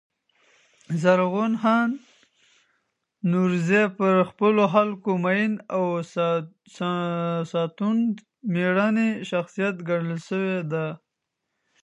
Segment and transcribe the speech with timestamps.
[1.01, 1.89] زرغون خان
[3.31, 5.83] نورزي پر خپلو خلکو مین او
[7.51, 8.21] ساتندوی
[8.53, 10.93] مېړنی شخصیت ګڼل سوی دﺉ.